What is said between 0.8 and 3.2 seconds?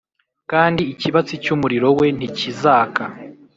ikibatsi cy’umuriro we ntikizaka